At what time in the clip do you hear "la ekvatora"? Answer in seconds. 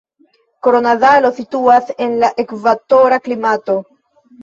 2.25-3.25